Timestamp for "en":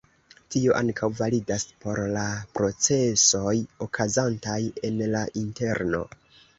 4.91-5.01